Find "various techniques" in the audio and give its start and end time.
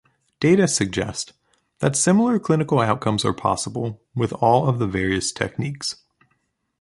4.87-5.97